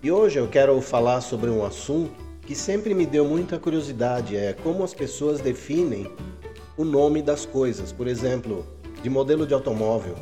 [0.01, 4.51] E hoje eu quero falar sobre um assunto que sempre me deu muita curiosidade, é
[4.51, 6.11] como as pessoas definem
[6.75, 7.91] o nome das coisas.
[7.91, 8.65] Por exemplo,
[9.03, 10.15] de modelo de automóvel.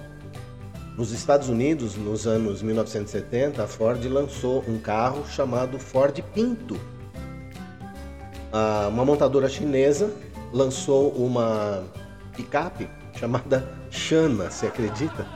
[0.98, 6.80] Nos Estados Unidos, nos anos 1970, a Ford lançou um carro chamado Ford Pinto.
[8.90, 10.09] Uma montadora chinesa
[10.54, 11.84] lançou uma
[12.34, 15.27] picape chamada Xana, se acredita?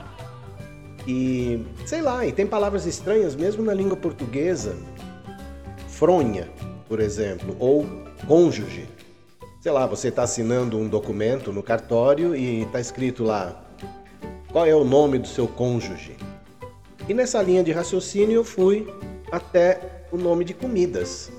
[1.06, 4.74] E sei lá, e tem palavras estranhas mesmo na língua portuguesa.
[5.88, 6.48] Fronha,
[6.88, 7.86] por exemplo, ou
[8.26, 8.88] cônjuge.
[9.60, 13.62] Sei lá, você está assinando um documento no cartório e está escrito lá
[14.50, 16.16] qual é o nome do seu cônjuge.
[17.08, 18.92] E nessa linha de raciocínio eu fui
[19.30, 21.30] até o nome de comidas.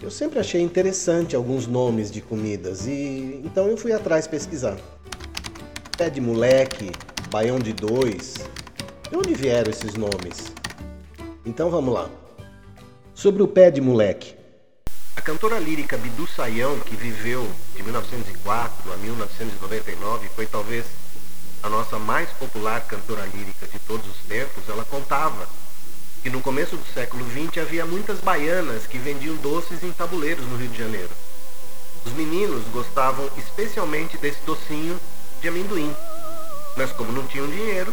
[0.00, 4.76] Eu sempre achei interessante alguns nomes de comidas e então eu fui atrás pesquisar.
[5.96, 6.92] Pé de moleque,
[7.30, 8.34] baião de dois.
[9.10, 10.52] De onde vieram esses nomes?
[11.44, 12.08] Então vamos lá.
[13.14, 14.36] Sobre o pé de moleque.
[15.16, 20.86] A cantora lírica Bidu Sayão, que viveu de 1904 a 1999, foi talvez
[21.62, 25.48] a nossa mais popular cantora lírica de todos os tempos, ela contava
[26.22, 30.56] que no começo do século XX havia muitas baianas que vendiam doces em tabuleiros no
[30.56, 31.10] Rio de Janeiro.
[32.04, 34.98] Os meninos gostavam especialmente desse docinho
[35.40, 35.94] de amendoim,
[36.76, 37.92] mas como não tinham dinheiro,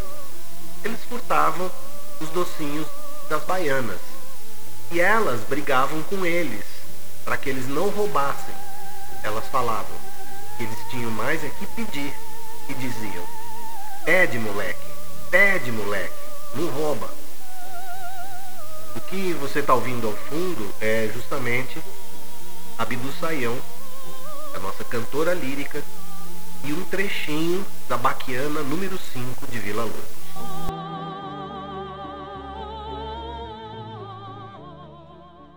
[0.83, 1.71] eles furtavam
[2.19, 2.87] os docinhos
[3.29, 3.99] das baianas.
[4.91, 6.63] E elas brigavam com eles
[7.23, 8.53] para que eles não roubassem.
[9.23, 9.97] Elas falavam
[10.57, 12.13] que eles tinham mais é que pedir
[12.69, 13.34] e diziam:
[14.05, 14.79] Pede, moleque.
[15.31, 16.13] Pede, moleque.
[16.53, 17.09] Não rouba.
[18.95, 21.81] O que você está ouvindo ao fundo é justamente
[22.77, 23.57] a Bidu Saião,
[24.53, 25.81] a nossa cantora lírica,
[26.63, 29.99] e um trechinho da Baquiana número 5 de Vila Lobos.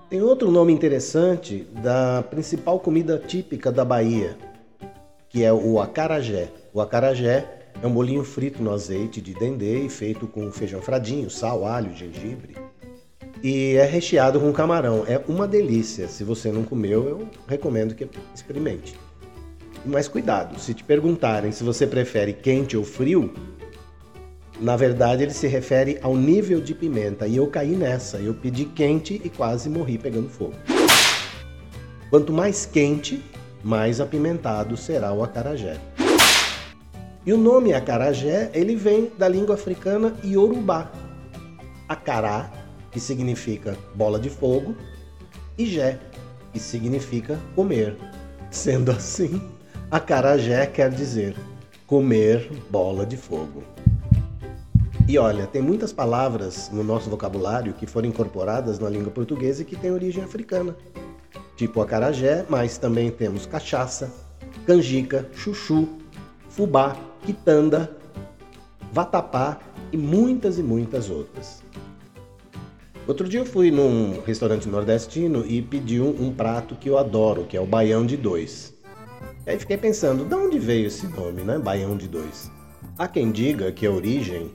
[0.09, 4.39] Tem outro nome interessante da principal comida típica da Bahia,
[5.29, 6.49] que é o acarajé.
[6.73, 11.31] O acarajé é um bolinho frito no azeite de dendê e feito com feijão fradinho,
[11.31, 12.57] sal, alho, gengibre.
[13.43, 15.05] E é recheado com camarão.
[15.07, 16.09] É uma delícia.
[16.09, 18.99] Se você não comeu, eu recomendo que experimente.
[19.87, 23.33] Mas cuidado, se te perguntarem se você prefere quente ou frio,
[24.61, 27.29] na verdade ele se refere ao nível de pimenta.
[27.29, 28.19] E eu caí nessa.
[28.19, 30.55] Eu pedi quente e quase morri pegando fogo.
[32.11, 33.23] Quanto mais quente,
[33.63, 35.79] mais apimentado será o acarajé.
[37.29, 40.91] E o nome acarajé, ele vem da língua africana iorubá.
[41.87, 42.51] Acará,
[42.91, 44.75] que significa bola de fogo,
[45.59, 45.99] e jé,
[46.55, 47.99] que significa comer.
[48.51, 49.43] Sendo assim,
[49.91, 51.37] acarajé quer dizer
[51.87, 53.63] comer bola de fogo.
[55.07, 59.67] E olha, tem muitas palavras no nosso vocabulário que foram incorporadas na língua portuguesa e
[59.67, 60.75] que têm origem africana.
[61.57, 64.11] Tipo acarajé, mas também temos cachaça,
[64.67, 65.87] canjica, chuchu,
[66.59, 67.97] fubá, quitanda,
[68.93, 69.61] vatapá
[69.93, 71.63] e muitas e muitas outras.
[73.07, 77.45] Outro dia eu fui num restaurante nordestino e pedi um, um prato que eu adoro,
[77.45, 78.75] que é o baião de dois.
[79.47, 81.61] E aí fiquei pensando, de onde veio esse nome, né?
[81.61, 82.51] Baião de dois.
[82.99, 84.51] Há quem diga que a origem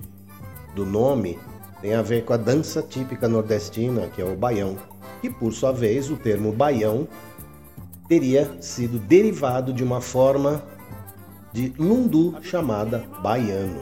[0.75, 1.39] do nome
[1.81, 4.75] tem a ver com a dança típica nordestina, que é o baião,
[5.23, 7.07] e por sua vez o termo baião
[8.09, 10.61] teria sido derivado de uma forma
[11.53, 13.81] de lundu chamada baiano.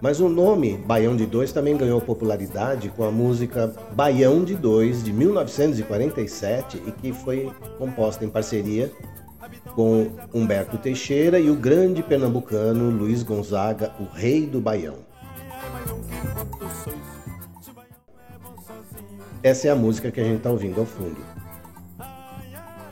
[0.00, 5.02] Mas o nome Baião de Dois também ganhou popularidade com a música Baião de Dois
[5.02, 8.90] de 1947 e que foi composta em parceria
[9.74, 14.96] com Humberto Teixeira e o grande pernambucano Luiz Gonzaga, o rei do Baião.
[19.42, 21.33] Essa é a música que a gente está ouvindo ao fundo.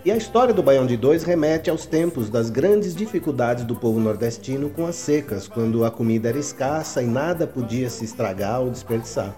[0.04, 4.00] E a história do Baião de Dois remete aos tempos das grandes dificuldades do povo
[4.00, 8.70] nordestino com as secas, quando a comida era escassa e nada podia se estragar ou
[8.70, 9.32] desperdiçar.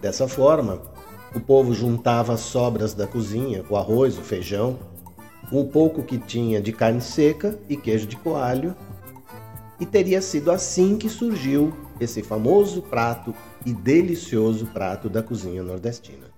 [0.00, 0.80] Dessa forma,
[1.34, 4.78] o povo juntava as sobras da cozinha, o arroz, o feijão,
[5.50, 8.74] o pouco que tinha de carne seca e queijo de coalho,
[9.78, 13.34] e teria sido assim que surgiu esse famoso prato
[13.66, 16.31] e delicioso prato da cozinha nordestina.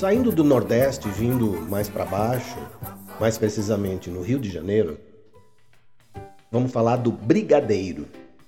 [0.00, 2.56] Saindo do Nordeste, vindo mais para baixo,
[3.20, 4.96] mais precisamente no Rio de Janeiro,
[6.50, 8.06] Vamos falar do Brigadeiro.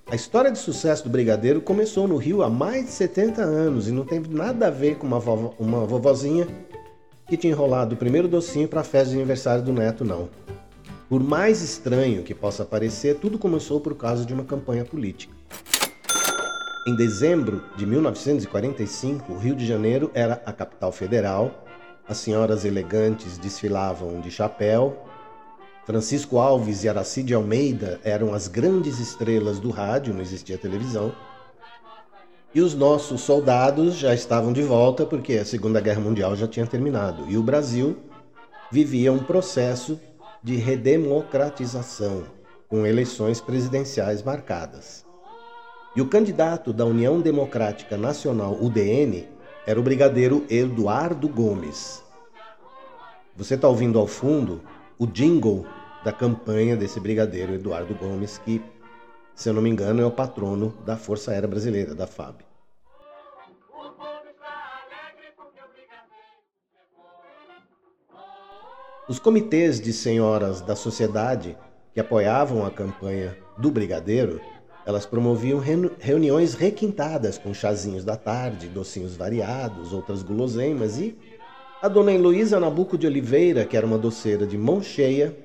[0.09, 3.91] A história de sucesso do Brigadeiro começou no Rio há mais de 70 anos e
[3.91, 6.47] não tem nada a ver com uma, vovó, uma vovozinha
[7.29, 10.29] que tinha enrolado o primeiro docinho para a festa de aniversário do neto, não.
[11.07, 15.31] Por mais estranho que possa parecer, tudo começou por causa de uma campanha política.
[16.85, 21.63] Em dezembro de 1945, o Rio de Janeiro era a capital federal.
[22.05, 24.97] As senhoras elegantes desfilavam de chapéu.
[25.85, 31.15] Francisco Alves e Aracide Almeida eram as grandes estrelas do rádio, não existia televisão.
[32.53, 36.67] E os nossos soldados já estavam de volta porque a Segunda Guerra Mundial já tinha
[36.67, 37.29] terminado.
[37.29, 37.95] E o Brasil
[38.69, 39.97] vivia um processo
[40.43, 42.25] de redemocratização,
[42.67, 45.02] com eleições presidenciais marcadas.
[45.95, 49.27] E o candidato da União Democrática Nacional, UDN,
[49.63, 52.03] era o brigadeiro Eduardo Gomes.
[53.35, 54.61] Você está ouvindo ao fundo
[54.97, 55.67] o jingle
[56.03, 58.59] da campanha desse brigadeiro Eduardo Gomes, que,
[59.35, 62.37] se eu não me engano, é o patrono da Força Aérea Brasileira, da FAB.
[69.07, 71.55] Os comitês de senhoras da sociedade
[71.93, 74.41] que apoiavam a campanha do brigadeiro
[74.85, 75.61] elas promoviam
[75.99, 81.17] reuniões requintadas com chazinhos da tarde, docinhos variados, outras guloseimas e
[81.81, 85.37] a dona Heloísa Nabuco de Oliveira, que era uma doceira de mão cheia,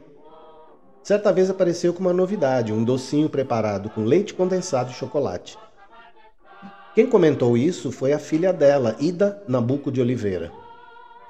[1.02, 5.58] certa vez apareceu com uma novidade, um docinho preparado com leite condensado e chocolate.
[6.94, 10.52] Quem comentou isso foi a filha dela, Ida Nabuco de Oliveira.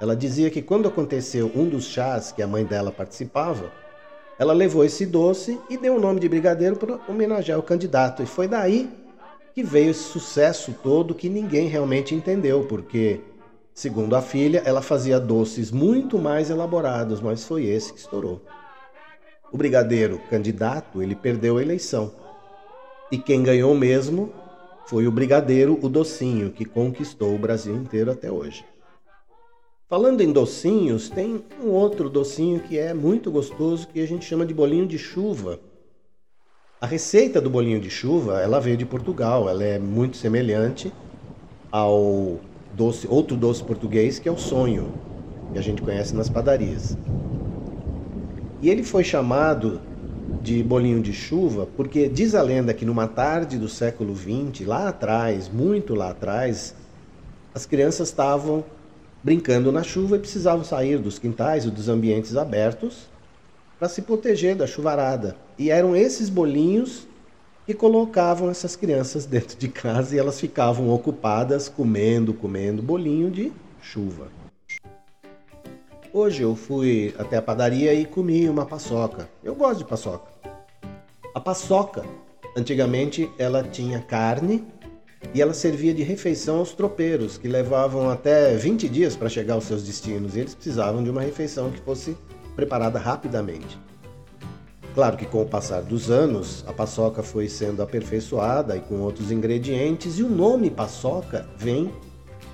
[0.01, 3.71] Ela dizia que quando aconteceu um dos chás que a mãe dela participava,
[4.39, 8.23] ela levou esse doce e deu o nome de brigadeiro para homenagear o candidato.
[8.23, 8.89] E foi daí
[9.53, 13.19] que veio esse sucesso todo que ninguém realmente entendeu, porque,
[13.73, 18.41] segundo a filha, ela fazia doces muito mais elaborados, mas foi esse que estourou.
[19.51, 22.13] O brigadeiro candidato, ele perdeu a eleição.
[23.11, 24.31] E quem ganhou mesmo
[24.85, 28.63] foi o brigadeiro, o docinho, que conquistou o Brasil inteiro até hoje.
[29.89, 34.45] Falando em docinhos, tem um outro docinho que é muito gostoso que a gente chama
[34.45, 35.59] de bolinho de chuva.
[36.79, 40.93] A receita do bolinho de chuva, ela veio de Portugal, ela é muito semelhante
[41.71, 42.37] ao
[42.75, 44.93] doce, outro doce português que é o sonho,
[45.51, 46.95] que a gente conhece nas padarias.
[48.61, 49.81] E ele foi chamado
[50.43, 54.89] de bolinho de chuva porque diz a lenda que numa tarde do século XX, lá
[54.89, 56.75] atrás, muito lá atrás,
[57.55, 58.63] as crianças estavam
[59.23, 63.07] brincando na chuva e precisavam sair dos quintais e dos ambientes abertos
[63.77, 65.35] para se proteger da chuvarada.
[65.57, 67.07] E eram esses bolinhos
[67.65, 73.51] que colocavam essas crianças dentro de casa e elas ficavam ocupadas comendo, comendo bolinho de
[73.81, 74.27] chuva.
[76.11, 79.29] Hoje eu fui até a padaria e comi uma paçoca.
[79.43, 80.31] Eu gosto de paçoca.
[81.35, 82.03] A paçoca,
[82.57, 84.65] antigamente ela tinha carne
[85.33, 89.65] e ela servia de refeição aos tropeiros, que levavam até 20 dias para chegar aos
[89.65, 92.17] seus destinos, e eles precisavam de uma refeição que fosse
[92.55, 93.79] preparada rapidamente.
[94.95, 99.31] Claro que com o passar dos anos, a paçoca foi sendo aperfeiçoada e com outros
[99.31, 101.93] ingredientes, e o nome paçoca vem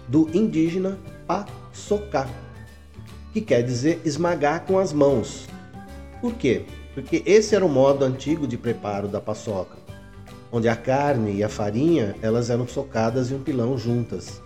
[0.08, 2.30] do indígena paçocar,
[3.32, 5.48] que quer dizer esmagar com as mãos.
[6.20, 6.66] Por quê?
[6.94, 9.85] Porque esse era o modo antigo de preparo da paçoca
[10.52, 14.42] onde a carne e a farinha elas eram socadas em um pilão juntas.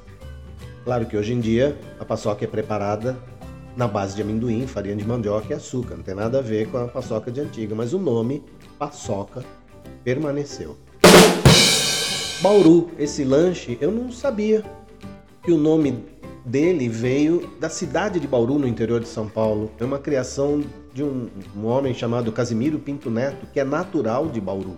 [0.84, 3.18] Claro que hoje em dia a paçoca é preparada
[3.76, 6.78] na base de amendoim, farinha de mandioca e açúcar, não tem nada a ver com
[6.78, 8.44] a paçoca de antiga, mas o nome
[8.78, 9.44] paçoca
[10.04, 10.76] permaneceu.
[12.42, 14.64] Bauru, esse lanche, eu não sabia
[15.44, 16.06] que o nome
[16.46, 19.72] dele veio da cidade de Bauru, no interior de São Paulo.
[19.80, 20.64] É uma criação
[20.94, 24.78] de um, um homem chamado Casimiro Pinto Neto, que é natural de Bauru.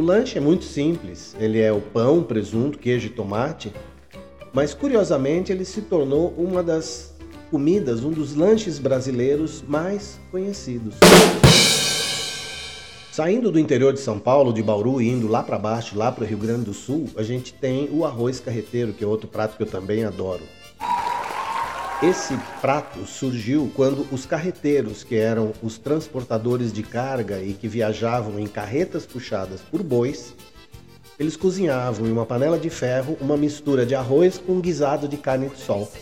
[0.00, 3.70] O lanche é muito simples, ele é o pão, presunto, queijo e tomate,
[4.50, 7.12] mas curiosamente ele se tornou uma das
[7.50, 10.94] comidas, um dos lanches brasileiros mais conhecidos.
[13.12, 16.24] Saindo do interior de São Paulo, de Bauru, e indo lá para baixo, lá para
[16.24, 19.58] o Rio Grande do Sul, a gente tem o arroz carreteiro, que é outro prato
[19.58, 20.44] que eu também adoro.
[22.02, 28.40] Esse prato surgiu quando os carreteiros, que eram os transportadores de carga e que viajavam
[28.40, 30.34] em carretas puxadas por bois,
[31.18, 35.50] eles cozinhavam em uma panela de ferro uma mistura de arroz com guisado de carne
[35.50, 35.92] de sol.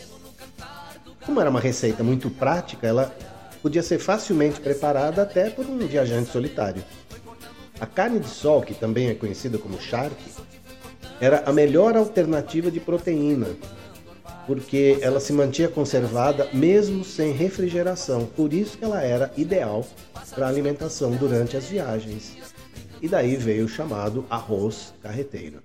[1.27, 3.13] Como era uma receita muito prática, ela
[3.61, 6.85] podia ser facilmente preparada até por um viajante solitário.
[7.81, 10.31] A carne de sol, que também é conhecida como charque,
[11.21, 13.49] era a melhor alternativa de proteína
[14.49, 18.25] porque ela se mantinha conservada mesmo sem refrigeração.
[18.25, 19.87] Por isso que ela era ideal
[20.35, 22.35] para alimentação durante as viagens.
[23.03, 25.63] E daí veio o chamado arroz carreteiro.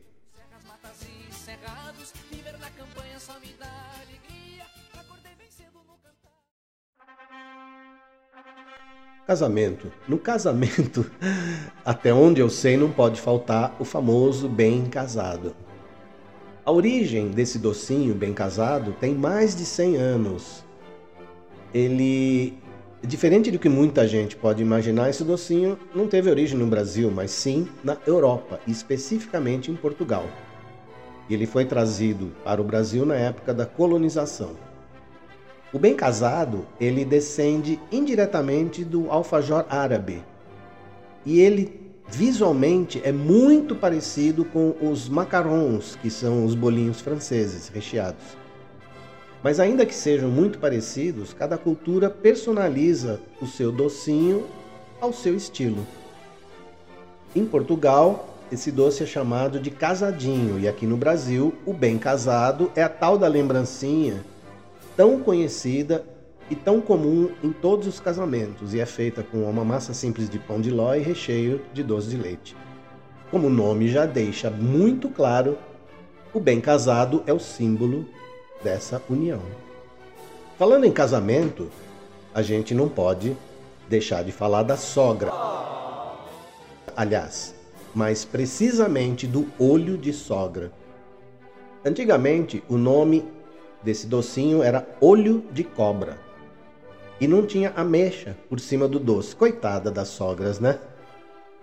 [9.25, 9.89] Casamento.
[10.05, 11.09] No casamento,
[11.85, 15.55] até onde eu sei, não pode faltar o famoso bem casado.
[16.65, 20.63] A origem desse docinho bem casado tem mais de 100 anos.
[21.73, 22.53] Ele,
[23.01, 27.31] diferente do que muita gente pode imaginar, esse docinho não teve origem no Brasil, mas
[27.31, 30.25] sim na Europa, especificamente em Portugal.
[31.29, 34.51] Ele foi trazido para o Brasil na época da colonização.
[35.73, 40.23] O bem casado, ele descende indiretamente do alfajor árabe.
[41.25, 48.23] E ele visualmente é muito parecido com os macarons, que são os bolinhos franceses recheados.
[49.43, 54.45] Mas ainda que sejam muito parecidos, cada cultura personaliza o seu docinho
[55.01, 55.85] ao seu estilo.
[57.35, 62.71] Em Portugal, esse doce é chamado de casadinho, e aqui no Brasil, o bem casado
[62.75, 64.23] é a tal da lembrancinha
[64.95, 66.05] tão conhecida
[66.53, 70.37] e tão comum em todos os casamentos e é feita com uma massa simples de
[70.37, 72.55] pão de ló e recheio de doce de leite.
[73.31, 75.57] Como o nome já deixa muito claro,
[76.31, 78.07] o bem casado é o símbolo
[78.63, 79.41] dessa união.
[80.59, 81.71] Falando em casamento,
[82.35, 83.35] a gente não pode
[83.89, 85.31] deixar de falar da sogra.
[86.95, 87.55] Aliás,
[87.95, 90.71] mais precisamente do olho de sogra.
[91.83, 93.25] Antigamente, o nome
[93.81, 96.31] desse docinho era olho de cobra.
[97.19, 99.35] E não tinha ameixa por cima do doce.
[99.35, 100.79] Coitada das sogras, né?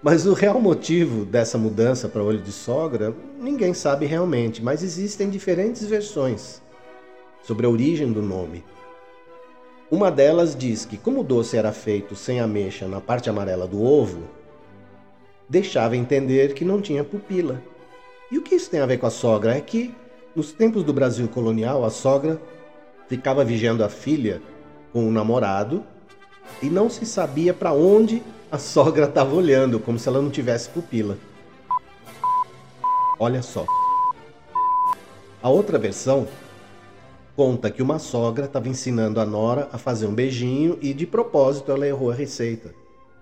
[0.03, 5.29] Mas o real motivo dessa mudança para olho de sogra, ninguém sabe realmente, mas existem
[5.29, 6.63] diferentes versões
[7.43, 8.65] sobre a origem do nome.
[9.91, 13.83] Uma delas diz que, como o doce era feito sem ameixa na parte amarela do
[13.83, 14.23] ovo,
[15.49, 17.61] deixava entender que não tinha pupila.
[18.31, 19.55] E o que isso tem a ver com a sogra?
[19.55, 19.95] É que
[20.35, 22.41] nos tempos do Brasil colonial, a sogra
[23.09, 24.41] ficava vigiando a filha
[24.93, 25.85] com o namorado
[26.63, 30.69] e não se sabia para onde a sogra estava olhando, como se ela não tivesse
[30.71, 31.17] pupila.
[33.19, 33.65] Olha só.
[35.43, 36.27] A outra versão
[37.37, 41.73] conta que uma sogra estava ensinando a nora a fazer um beijinho e de propósito
[41.73, 42.75] ela errou a receita,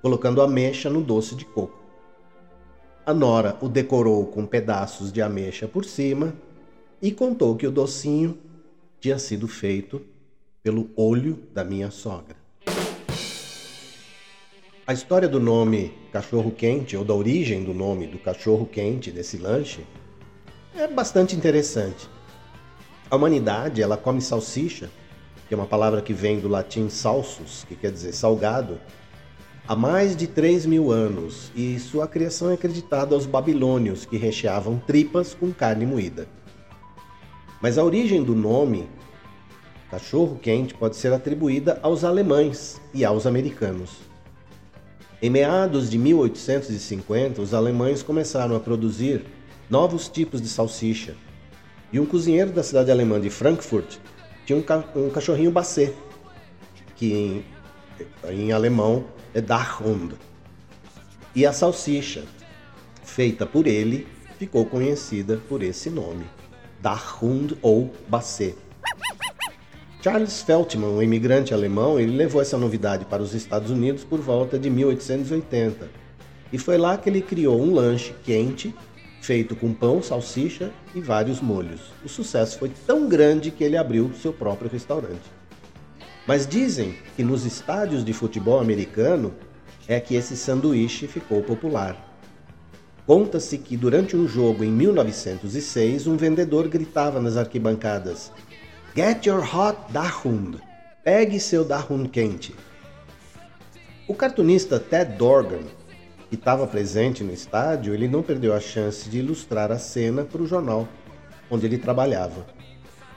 [0.02, 1.78] colocando ameixa no doce de coco.
[3.04, 6.34] A nora o decorou com pedaços de ameixa por cima
[7.00, 8.36] e contou que o docinho
[9.00, 10.02] tinha sido feito
[10.62, 12.36] pelo olho da minha sogra.
[14.86, 19.36] A história do nome cachorro quente ou da origem do nome do cachorro quente desse
[19.36, 19.84] lanche
[20.74, 22.08] é bastante interessante.
[23.10, 24.90] A humanidade, ela come salsicha,
[25.46, 28.80] que é uma palavra que vem do latim salsus, que quer dizer salgado,
[29.66, 34.78] há mais de 3 mil anos, e sua criação é acreditada aos babilônios, que recheavam
[34.86, 36.28] tripas com carne moída.
[37.60, 38.88] Mas a origem do nome
[39.90, 44.08] cachorro quente pode ser atribuída aos alemães e aos americanos.
[45.20, 49.24] Em meados de 1850, os alemães começaram a produzir
[49.68, 51.16] novos tipos de salsicha.
[51.92, 53.96] E um cozinheiro da cidade alemã de Frankfurt
[54.46, 55.92] tinha um, ca um cachorrinho bacê,
[56.94, 57.44] que em,
[58.30, 60.14] em alemão é Dachhund.
[61.34, 62.24] E a salsicha,
[63.02, 64.06] feita por ele,
[64.38, 66.24] ficou conhecida por esse nome.
[66.80, 68.67] Dachhund ou Basset.
[70.00, 74.56] Charles Feltman, um imigrante alemão, ele levou essa novidade para os Estados Unidos por volta
[74.56, 75.88] de 1880.
[76.52, 78.72] E foi lá que ele criou um lanche quente,
[79.20, 81.80] feito com pão, salsicha e vários molhos.
[82.04, 85.32] O sucesso foi tão grande que ele abriu seu próprio restaurante.
[86.28, 89.34] Mas dizem que nos estádios de futebol americano
[89.88, 92.04] é que esse sanduíche ficou popular.
[93.04, 98.30] Conta-se que durante um jogo em 1906, um vendedor gritava nas arquibancadas:
[98.98, 100.60] Get your hot Dachshund!
[101.04, 102.52] Pegue seu Dachshund quente!
[104.08, 105.62] O cartunista Ted Dorgan,
[106.28, 110.42] que estava presente no estádio, ele não perdeu a chance de ilustrar a cena para
[110.42, 110.88] o jornal
[111.48, 112.44] onde ele trabalhava.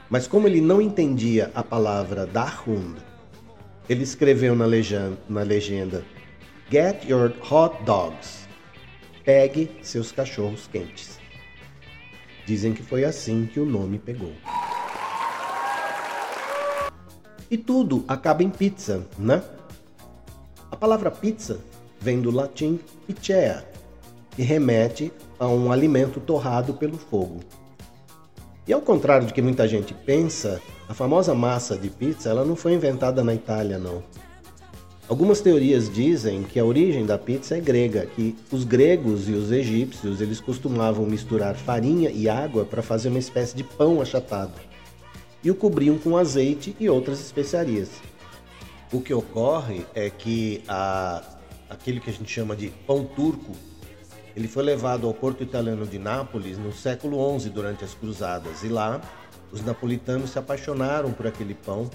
[0.08, 3.02] Mas como ele não entendia a palavra Dachshund,
[3.90, 6.06] ele escreveu na legenda, na legenda
[6.70, 8.48] Get your hot dogs!
[9.26, 11.20] Pegue seus cachorros quentes.
[12.46, 14.36] Dizem que foi assim que o nome pegou.
[17.52, 19.44] E tudo acaba em pizza, né?
[20.72, 21.60] A palavra pizza
[22.00, 23.66] vem do latim pizzea,
[24.34, 27.42] que remete a um alimento torrado pelo fogo.
[28.66, 32.56] E ao contrário do que muita gente pensa, a famosa massa de pizza ela não
[32.56, 34.02] foi inventada na Itália, não.
[35.10, 39.52] Algumas teorias dizem que a origem da pizza é grega, que os gregos e os
[39.52, 44.71] egípcios eles costumavam misturar farinha e água para fazer uma espécie de pão achatado
[45.44, 47.90] e o cobriam com azeite e outras especiarias.
[48.92, 51.24] O que ocorre é que a,
[51.70, 53.54] aquele que a gente chama de pão turco
[54.36, 58.70] ele foi levado ao porto italiano de Nápoles no século XI durante as cruzadas e
[58.70, 59.02] lá
[59.52, 61.90] os napolitanos se apaixonaram por aquele pão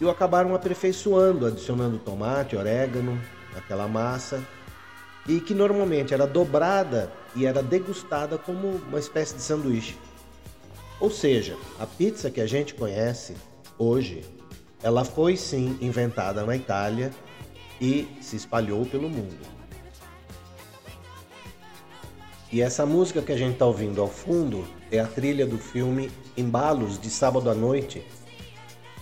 [0.00, 3.20] e o acabaram aperfeiçoando, adicionando tomate, orégano,
[3.56, 4.42] aquela massa,
[5.26, 9.96] e que normalmente era dobrada e era degustada como uma espécie de sanduíche.
[11.00, 13.34] Ou seja, a pizza que a gente conhece
[13.78, 14.24] hoje,
[14.82, 17.12] ela foi sim inventada na Itália
[17.80, 19.58] e se espalhou pelo mundo.
[22.50, 26.10] E essa música que a gente está ouvindo ao fundo é a trilha do filme
[26.36, 28.02] Embalos de Sábado à Noite,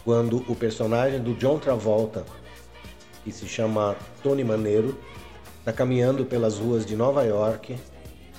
[0.05, 2.27] quando o personagem do John Travolta,
[3.25, 4.99] que se chama Tony Maneiro,
[5.61, 7.77] está caminhando pelas ruas de Nova York,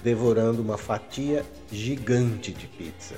[0.04, 3.16] devorando uma fatia gigante de pizza.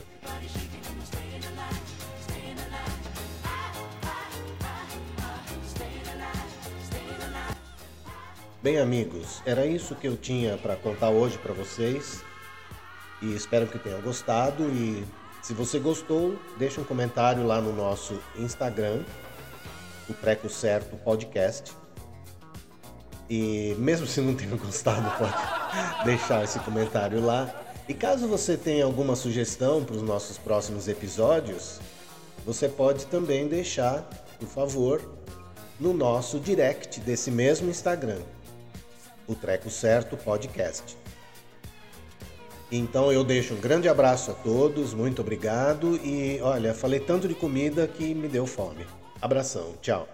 [8.62, 12.22] Bem, amigos, era isso que eu tinha para contar hoje para vocês.
[13.22, 15.06] E espero que tenham gostado e
[15.42, 19.04] se você gostou, deixa um comentário lá no nosso Instagram,
[20.10, 21.72] o Treco Certo Podcast.
[23.30, 25.34] E mesmo se não tenha gostado, pode
[26.04, 27.50] deixar esse comentário lá.
[27.90, 31.80] E caso você tenha alguma sugestão para os nossos próximos episódios,
[32.46, 34.08] você pode também deixar,
[34.40, 35.02] por favor,
[35.80, 38.20] no nosso direct desse mesmo Instagram,
[39.28, 40.96] o Treco Certo Podcast.
[42.72, 47.34] Então eu deixo um grande abraço a todos, muito obrigado e olha, falei tanto de
[47.34, 48.86] comida que me deu fome.
[49.20, 50.08] Abração, tchau.